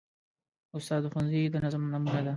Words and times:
استاد 0.77 0.99
د 1.03 1.07
ښوونځي 1.11 1.41
د 1.53 1.55
نظم 1.63 1.83
نمونه 1.93 2.19
ده. 2.25 2.29